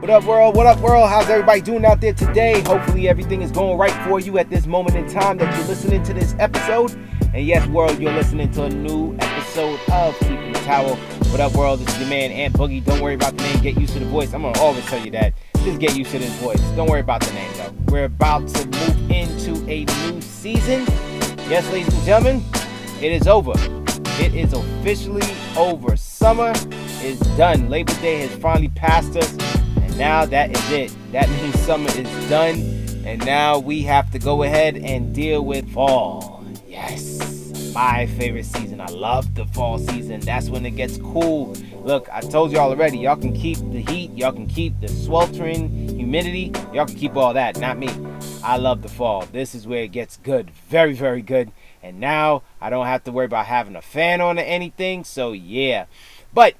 [0.00, 0.56] What up, world?
[0.56, 1.08] What up, world?
[1.08, 2.60] How's everybody doing out there today?
[2.62, 6.02] Hopefully, everything is going right for you at this moment in time that you're listening
[6.04, 6.92] to this episode.
[7.34, 10.96] And yes, world, you're listening to a new episode of Keeping the Towel.
[11.30, 11.80] What up, world?
[11.80, 12.82] This is your man, Ant Boogie.
[12.82, 13.60] Don't worry about the name.
[13.60, 14.32] Get used to the voice.
[14.32, 15.34] I'm gonna always tell you that.
[15.66, 16.60] Just get used to this voice.
[16.76, 17.74] Don't worry about the name, though.
[17.88, 20.84] We're about to move into a new season.
[21.50, 22.44] Yes, ladies and gentlemen,
[23.02, 23.50] it is over.
[24.22, 25.26] It is officially
[25.56, 25.96] over.
[25.96, 26.52] Summer
[27.02, 27.68] is done.
[27.68, 29.36] Labor Day has finally passed us
[29.78, 30.96] and now that is it.
[31.10, 32.60] That means summer is done.
[33.04, 36.44] And now we have to go ahead and deal with fall.
[36.68, 37.25] Yes,
[37.76, 38.80] my favorite season.
[38.80, 40.20] I love the fall season.
[40.20, 41.52] That's when it gets cool.
[41.82, 45.90] Look, I told y'all already, y'all can keep the heat, y'all can keep the sweltering
[45.90, 47.90] humidity, y'all can keep all that, not me.
[48.42, 49.26] I love the fall.
[49.30, 50.50] This is where it gets good.
[50.70, 51.52] Very, very good.
[51.82, 55.04] And now I don't have to worry about having a fan on or anything.
[55.04, 55.84] So, yeah.
[56.32, 56.54] But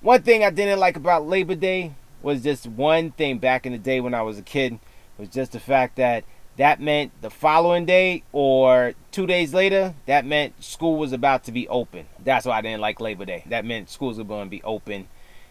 [0.00, 3.78] one thing I didn't like about Labor Day was just one thing back in the
[3.78, 4.80] day when I was a kid
[5.16, 6.24] was just the fact that
[6.60, 11.52] that meant the following day or two days later, that meant school was about to
[11.52, 12.04] be open.
[12.22, 13.44] That's why I didn't like Labor Day.
[13.46, 15.08] That meant schools were going to be open.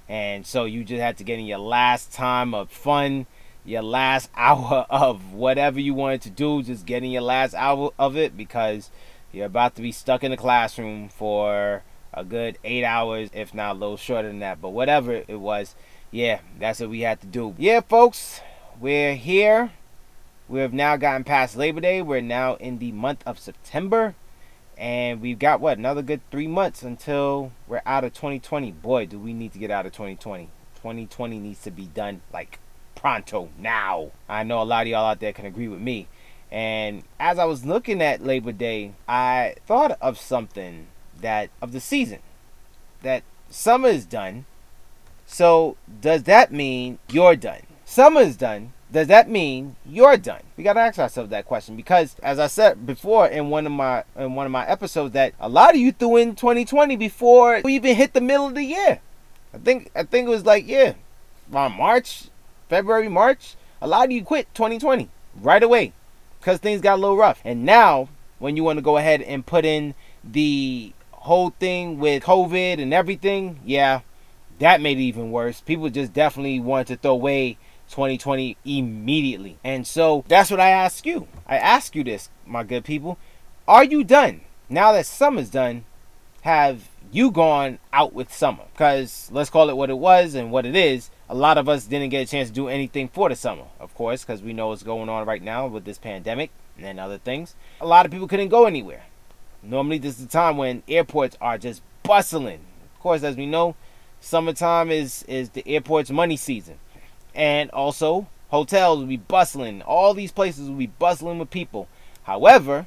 [0.08, 3.26] And so you just had to get in your last time of fun,
[3.66, 8.16] your last hour of whatever you wanted to do, just getting your last hour of
[8.16, 8.92] it because
[9.32, 11.82] you're about to be stuck in the classroom for
[12.14, 14.62] a good eight hours, if not a little shorter than that.
[14.62, 15.74] But whatever it was,
[16.12, 17.56] yeah, that's what we had to do.
[17.58, 18.42] Yeah, folks,
[18.80, 19.72] we're here.
[20.50, 22.02] We have now gotten past Labor Day.
[22.02, 24.16] We're now in the month of September.
[24.78, 28.72] And we've got, what, another good three months until we're out of 2020.
[28.72, 30.50] Boy, do we need to get out of 2020.
[30.76, 32.60] 2020 needs to be done, like,
[32.96, 34.12] pronto, now.
[34.28, 36.08] I know a lot of y'all out there can agree with me.
[36.52, 40.88] And as I was looking at Labor Day, I thought of something
[41.22, 42.20] that, of the season,
[43.04, 44.46] that summer is done
[45.30, 47.62] so does that mean you're done?
[47.86, 48.74] Summer's done.
[48.92, 50.42] Does that mean you're done?
[50.58, 54.04] We gotta ask ourselves that question because, as I said before in one of my
[54.18, 57.76] in one of my episodes, that a lot of you threw in 2020 before we
[57.76, 59.00] even hit the middle of the year.
[59.54, 60.94] I think I think it was like yeah,
[61.50, 62.30] March,
[62.68, 63.56] February, March.
[63.82, 65.08] A lot of you quit 2020
[65.40, 65.94] right away
[66.40, 67.42] because things got a little rough.
[67.46, 72.24] And now, when you want to go ahead and put in the whole thing with
[72.24, 74.02] COVID and everything, yeah,
[74.58, 75.62] that made it even worse.
[75.62, 77.58] People just definitely wanted to throw away
[77.90, 79.58] 2020 immediately.
[79.64, 81.28] And so that's what I ask you.
[81.48, 83.18] I ask you this, my good people.
[83.68, 84.42] Are you done?
[84.70, 85.86] Now that summer's done,
[86.42, 88.64] have you gone out with summer?
[88.74, 91.10] Because let's call it what it was and what it is.
[91.28, 93.94] A lot of us didn't get a chance to do anything for the summer, of
[93.94, 97.56] course, because we know what's going on right now with this pandemic and other things.
[97.82, 99.04] A lot of people couldn't go anywhere.
[99.62, 102.62] Normally, this is the time when airports are just bustling.
[102.96, 103.76] Of course, as we know,
[104.22, 106.78] Summertime is is the airport's money season,
[107.40, 109.82] and also hotels will be bustling.
[109.84, 111.88] All these places will be bustling with people.
[112.24, 112.86] However,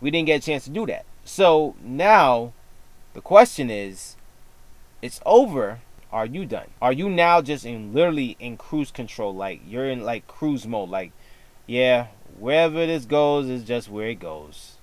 [0.00, 1.06] we didn't get a chance to do that.
[1.24, 2.52] So now,
[3.14, 4.16] the question is,
[5.00, 5.78] it's over.
[6.12, 6.66] Are you done?
[6.82, 9.34] Are you now just in literally in cruise control?
[9.34, 10.88] Like you're in like cruise mode.
[10.88, 11.12] Like,
[11.66, 12.08] yeah,
[12.38, 14.75] wherever this goes is just where it goes.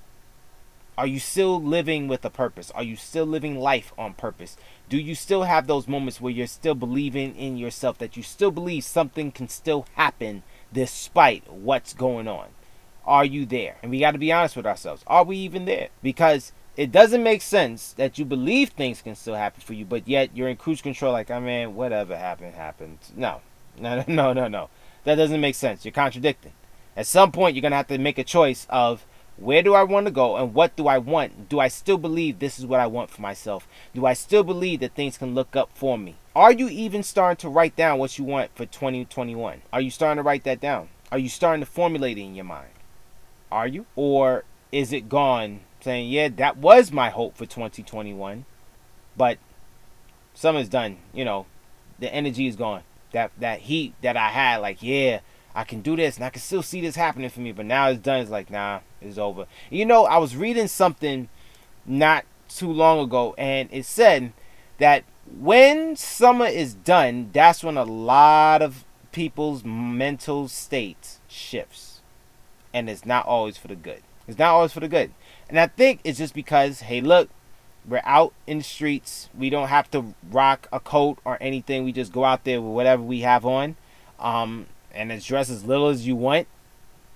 [0.97, 2.69] Are you still living with a purpose?
[2.71, 4.57] Are you still living life on purpose?
[4.89, 8.51] Do you still have those moments where you're still believing in yourself, that you still
[8.51, 12.49] believe something can still happen despite what's going on?
[13.05, 13.77] Are you there?
[13.81, 15.03] And we got to be honest with ourselves.
[15.07, 15.89] Are we even there?
[16.03, 20.07] Because it doesn't make sense that you believe things can still happen for you, but
[20.07, 22.99] yet you're in cruise control, like, I mean, whatever happened, happened.
[23.15, 23.41] No,
[23.79, 24.69] no, no, no, no.
[25.05, 25.83] That doesn't make sense.
[25.83, 26.53] You're contradicting.
[26.95, 29.05] At some point, you're going to have to make a choice of
[29.37, 31.49] where do I want to go and what do I want?
[31.49, 33.67] Do I still believe this is what I want for myself?
[33.93, 36.15] Do I still believe that things can look up for me?
[36.35, 39.61] Are you even starting to write down what you want for 2021?
[39.71, 40.89] Are you starting to write that down?
[41.11, 42.69] Are you starting to formulate it in your mind?
[43.51, 43.85] Are you?
[43.95, 48.45] Or is it gone saying, yeah, that was my hope for 2021,
[49.15, 49.37] but
[50.33, 50.97] summer's done.
[51.13, 51.45] You know,
[51.99, 52.83] the energy is gone.
[53.11, 55.19] That that heat that I had, like, yeah,
[55.55, 57.89] I can do this and I can still see this happening for me, but now
[57.89, 58.21] it's done.
[58.21, 59.45] It's like, nah, it's over.
[59.69, 61.29] You know, I was reading something
[61.85, 64.33] not too long ago, and it said
[64.79, 65.03] that
[65.39, 72.01] when summer is done, that's when a lot of people's mental state shifts.
[72.73, 74.01] And it's not always for the good.
[74.27, 75.11] It's not always for the good.
[75.47, 77.29] And I think it's just because, hey, look,
[77.87, 79.29] we're out in the streets.
[79.37, 81.83] We don't have to rock a coat or anything.
[81.83, 83.75] We just go out there with whatever we have on.
[84.19, 86.47] Um, and dress as little as you want.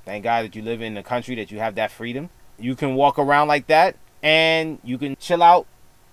[0.06, 2.30] Thank God that you live in a country that you have that freedom.
[2.58, 5.68] You can walk around like that and you can chill out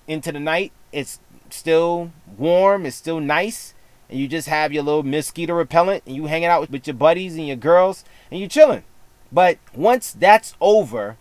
[0.06, 0.72] into the night.
[0.93, 1.20] It's
[1.50, 3.75] still warm, it's still nice,
[4.08, 6.94] and you just have your little mosquito repellent and you hanging out with, with your
[6.94, 8.84] buddies and your girls and you chilling.
[9.32, 11.17] But once that's over,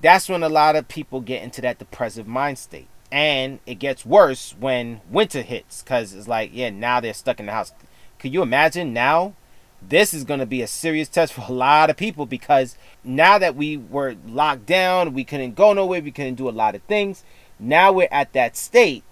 [0.00, 2.88] that's when a lot of people get into that depressive mind state.
[3.10, 7.46] And it gets worse when winter hits because it's like, yeah, now they're stuck in
[7.46, 7.72] the house.
[8.18, 9.34] Could you imagine now?
[9.80, 13.38] This is going to be a serious test for a lot of people because now
[13.38, 16.82] that we were locked down, we couldn't go nowhere, we couldn't do a lot of
[16.82, 17.24] things.
[17.58, 19.04] Now we're at that state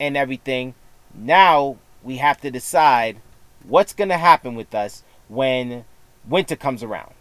[0.00, 0.74] and everything.
[1.14, 3.20] Now we have to decide
[3.62, 5.84] what's going to happen with us when
[6.26, 7.12] winter comes around.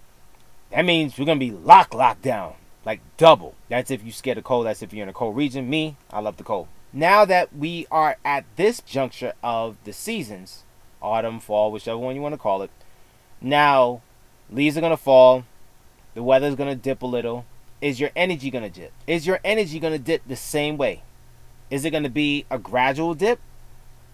[0.71, 2.55] That means we're going to be locked, locked down
[2.85, 3.55] like double.
[3.69, 4.67] That's if you scared of cold.
[4.67, 5.69] That's if you're in a cold region.
[5.69, 6.67] Me, I love the cold.
[6.93, 10.63] Now that we are at this juncture of the seasons,
[11.01, 12.71] autumn, fall, whichever one you want to call it,
[13.45, 14.01] now
[14.49, 15.45] leaves are gonna fall,
[16.15, 17.45] the weather's gonna dip a little.
[17.81, 18.91] Is your energy gonna dip?
[19.05, 21.03] Is your energy gonna dip the same way?
[21.69, 23.39] Is it gonna be a gradual dip,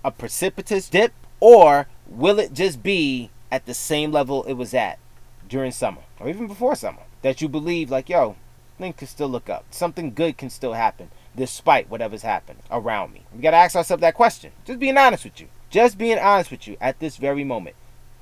[0.04, 5.00] a precipitous dip, or will it just be at the same level it was at
[5.48, 7.04] during summer or even before summer?
[7.22, 8.36] That you believe, like, yo,
[8.78, 9.66] things can still look up.
[9.72, 13.24] Something good can still happen despite whatever's happened around me.
[13.34, 14.52] We got to ask ourselves that question.
[14.66, 15.48] Just being honest with you.
[15.70, 17.76] Just being honest with you at this very moment.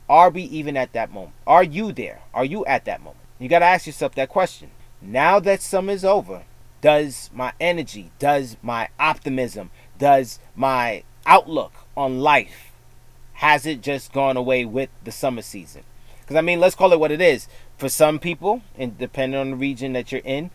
[0.10, 1.36] Are we even at that moment?
[1.46, 2.22] Are you there?
[2.34, 3.24] Are you at that moment?
[3.38, 4.72] You got to ask yourself that question.
[5.02, 6.44] Now that summer is over,
[6.82, 12.72] does my energy, does my optimism, does my outlook on life,
[13.34, 15.84] has it just gone away with the summer season?
[16.22, 17.48] Because I mean, let's call it what it is
[17.78, 20.52] for some people, and depending on the region that you're in,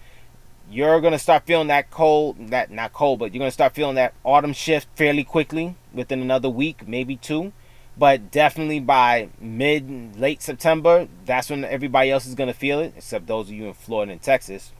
[0.70, 4.14] you're gonna start feeling that cold, that not cold, but you're gonna start feeling that
[4.24, 7.52] autumn shift fairly quickly within another week, maybe two.
[7.96, 13.26] But definitely by mid late September, that's when everybody else is gonna feel it, except
[13.26, 14.72] those of you in Florida and Texas.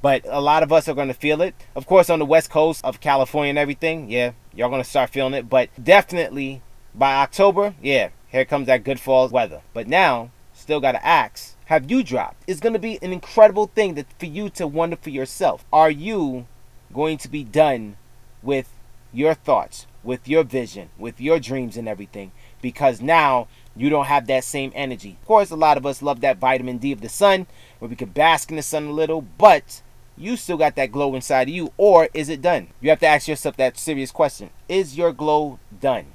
[0.00, 1.54] But a lot of us are gonna feel it.
[1.74, 5.34] Of course, on the west coast of California and everything, yeah, y'all gonna start feeling
[5.34, 5.48] it.
[5.48, 6.62] But definitely
[6.94, 9.62] by October, yeah, here comes that good fall weather.
[9.72, 12.42] But now still got to ask have you dropped?
[12.46, 15.64] It's going to be an incredible thing that for you to wonder for yourself.
[15.72, 16.46] Are you
[16.92, 17.96] going to be done
[18.42, 18.68] with
[19.14, 22.32] your thoughts, with your vision, with your dreams and everything?
[22.60, 25.16] Because now you don't have that same energy.
[25.20, 27.46] Of course, a lot of us love that vitamin D of the sun,
[27.78, 29.82] where we can bask in the sun a little, but
[30.16, 32.68] you still got that glow inside of you, or is it done?
[32.80, 36.13] You have to ask yourself that serious question Is your glow done?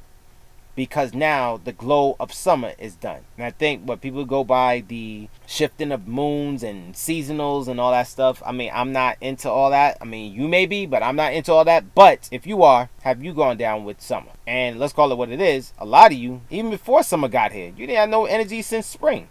[0.79, 3.19] Because now the glow of summer is done.
[3.35, 7.91] And I think what people go by the shifting of moons and seasonals and all
[7.91, 8.41] that stuff.
[8.45, 9.97] I mean, I'm not into all that.
[9.99, 11.93] I mean, you may be, but I'm not into all that.
[11.93, 14.31] But if you are, have you gone down with summer?
[14.47, 15.73] And let's call it what it is.
[15.79, 18.85] A lot of you, even before summer got here, you didn't have no energy since
[18.85, 19.27] spring.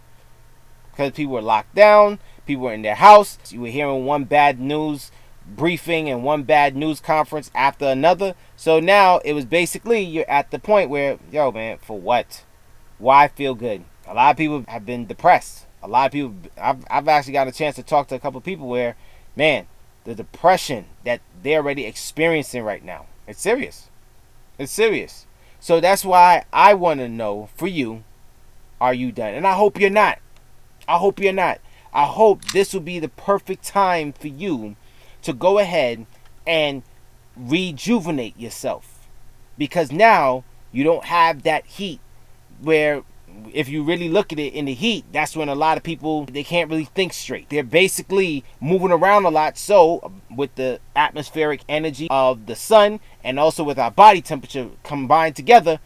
[0.91, 4.59] Because people were locked down, people were in their house, you were hearing one bad
[4.59, 5.09] news
[5.55, 8.35] briefing and one bad news conference after another.
[8.55, 12.43] So now it was basically you're at the point where, yo, man, for what?
[12.97, 13.83] Why feel good?
[14.07, 15.65] A lot of people have been depressed.
[15.81, 18.41] A lot of people, I've, I've actually got a chance to talk to a couple
[18.41, 18.95] people where,
[19.35, 19.67] man,
[20.03, 23.89] the depression that they're already experiencing right now, it's serious.
[24.57, 25.25] It's serious.
[25.59, 28.03] So that's why I want to know for you,
[28.81, 29.33] are you done?
[29.33, 30.19] And I hope you're not.
[30.87, 31.59] I hope you're not.
[31.93, 34.75] I hope this will be the perfect time for you
[35.23, 36.05] to go ahead
[36.45, 36.83] and
[37.35, 39.07] rejuvenate yourself.
[39.57, 41.99] Because now you don't have that heat
[42.61, 43.03] where
[43.53, 46.25] if you really look at it in the heat that's when a lot of people
[46.25, 47.49] they can't really think straight.
[47.49, 49.57] They're basically moving around a lot.
[49.57, 55.35] So with the atmospheric energy of the sun and also with our body temperature combined
[55.35, 55.79] together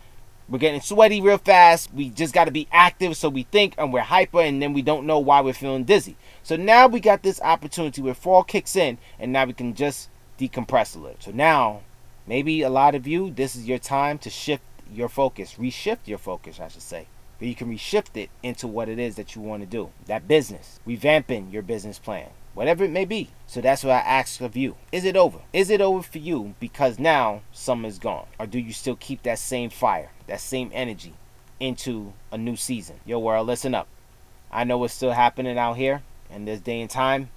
[0.50, 1.94] we're getting sweaty real fast.
[1.94, 4.82] We just got to be active so we think and we're hyper and then we
[4.82, 8.76] don't know why we're feeling dizzy so now we got this opportunity where fall kicks
[8.76, 11.18] in, and now we can just decompress a little.
[11.20, 11.84] So now,
[12.28, 16.18] maybe a lot of you, this is your time to shift your focus, reshift your
[16.18, 17.08] focus, I should say.
[17.40, 19.92] But you can reshift it into what it is that you want to do.
[20.06, 23.30] That business, revamping your business plan, whatever it may be.
[23.48, 24.76] So that's what I ask of you.
[24.92, 25.40] Is it over?
[25.54, 28.28] Is it over for you because now summer's gone?
[28.38, 31.14] Or do you still keep that same fire, that same energy
[31.62, 33.00] into a new season?
[33.06, 33.88] Yo, world, listen up.
[34.52, 37.30] I know what's still happening out here in this day and time.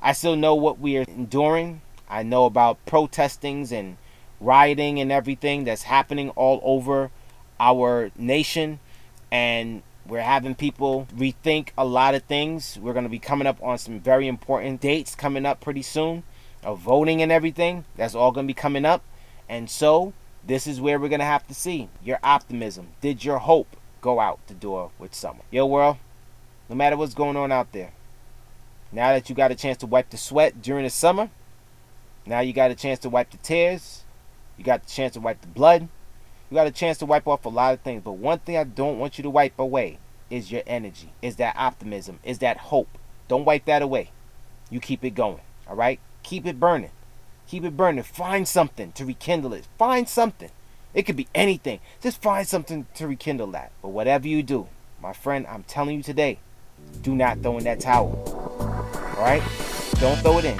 [0.00, 1.80] I still know what we are enduring.
[2.08, 3.96] I know about protestings and
[4.40, 7.10] rioting and everything that's happening all over
[7.58, 8.78] our nation.
[9.30, 12.78] And we're having people rethink a lot of things.
[12.80, 16.22] We're going to be coming up on some very important dates coming up pretty soon
[16.62, 17.84] of voting and everything.
[17.96, 19.02] That's all going to be coming up.
[19.48, 20.12] And so,
[20.44, 22.88] this is where we're going to have to see your optimism.
[23.00, 25.42] Did your hope go out the door with summer?
[25.50, 25.96] Yo, world,
[26.68, 27.92] no matter what's going on out there.
[28.92, 31.30] Now that you got a chance to wipe the sweat during the summer,
[32.24, 34.04] now you got a chance to wipe the tears,
[34.56, 35.88] you got the chance to wipe the blood,
[36.50, 38.02] you got a chance to wipe off a lot of things.
[38.04, 39.98] But one thing I don't want you to wipe away
[40.30, 42.98] is your energy, is that optimism, is that hope.
[43.28, 44.10] Don't wipe that away.
[44.70, 46.00] You keep it going, all right?
[46.22, 46.90] Keep it burning.
[47.46, 48.02] Keep it burning.
[48.02, 49.68] Find something to rekindle it.
[49.78, 50.50] Find something.
[50.94, 51.80] It could be anything.
[52.00, 53.70] Just find something to rekindle that.
[53.82, 54.68] But whatever you do,
[55.00, 56.38] my friend, I'm telling you today,
[57.02, 58.35] do not throw in that towel.
[59.16, 59.42] All right?
[59.98, 60.58] Don't throw it in.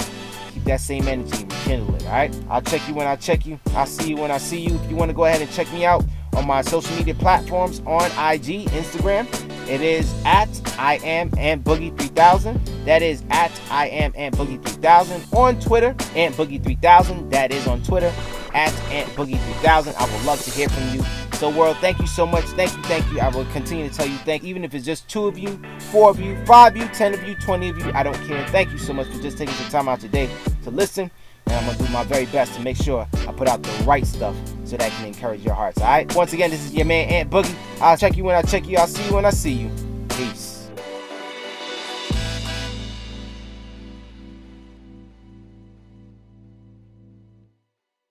[0.52, 2.06] Keep that same energy rekindle it.
[2.06, 2.42] All right?
[2.48, 3.60] I'll check you when I check you.
[3.74, 4.74] I'll see you when I see you.
[4.76, 7.80] If you want to go ahead and check me out on my social media platforms
[7.86, 9.26] on IG, Instagram,
[9.68, 10.48] it is at
[10.78, 12.64] I am Ant Boogie 3000.
[12.84, 17.30] That is at I am Ant Boogie 3000 on Twitter Ant Boogie 3000.
[17.30, 18.12] That is on Twitter
[18.54, 19.94] at Ant Boogie 3000.
[19.96, 21.04] I would love to hear from you.
[21.36, 22.44] So, world, thank you so much.
[22.44, 23.20] Thank you, thank you.
[23.20, 25.60] I will continue to tell you thank you, even if it's just two of you,
[25.90, 27.92] four of you, five of you, ten of you, twenty of you.
[27.92, 28.46] I don't care.
[28.48, 30.30] Thank you so much for just taking some time out today
[30.64, 31.10] to listen.
[31.44, 34.06] And I'm gonna do my very best to make sure I put out the right
[34.06, 35.78] stuff so that can encourage your hearts.
[35.78, 36.12] All right.
[36.14, 37.54] Once again, this is your man Ant Boogie.
[37.82, 38.78] I'll check you when I check you.
[38.78, 39.70] I'll see you when I see you.
[40.08, 40.55] Peace.